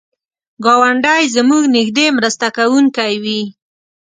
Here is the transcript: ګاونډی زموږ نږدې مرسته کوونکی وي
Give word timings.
ګاونډی 0.65 1.23
زموږ 1.35 1.63
نږدې 1.75 2.05
مرسته 2.17 2.45
کوونکی 2.57 3.13
وي 3.23 3.41